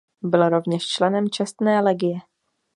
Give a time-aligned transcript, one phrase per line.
[0.21, 2.19] Byl rovněž členem Čestné legie.